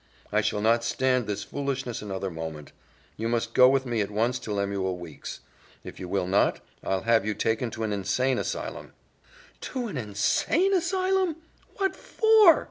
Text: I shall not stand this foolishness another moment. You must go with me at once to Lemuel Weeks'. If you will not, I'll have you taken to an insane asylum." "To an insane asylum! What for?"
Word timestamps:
I 0.31 0.41
shall 0.41 0.61
not 0.61 0.83
stand 0.83 1.27
this 1.27 1.43
foolishness 1.43 2.01
another 2.01 2.31
moment. 2.31 2.71
You 3.17 3.29
must 3.29 3.53
go 3.53 3.69
with 3.69 3.85
me 3.85 4.01
at 4.01 4.09
once 4.09 4.39
to 4.39 4.51
Lemuel 4.51 4.97
Weeks'. 4.97 5.41
If 5.83 5.99
you 5.99 6.07
will 6.09 6.25
not, 6.25 6.59
I'll 6.83 7.03
have 7.03 7.23
you 7.23 7.35
taken 7.35 7.69
to 7.69 7.83
an 7.83 7.93
insane 7.93 8.39
asylum." 8.39 8.93
"To 9.61 9.85
an 9.89 9.97
insane 9.97 10.73
asylum! 10.73 11.35
What 11.77 11.95
for?" 11.95 12.59